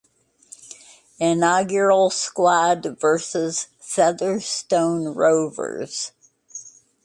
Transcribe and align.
Inaugural 1.19 2.09
squad 2.09 2.97
vs 2.99 3.67
Featherstone 3.79 5.09
Rovers 5.13 6.13